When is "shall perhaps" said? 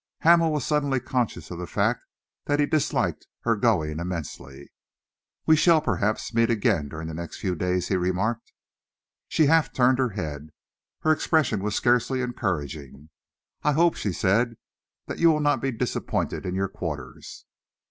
5.55-6.33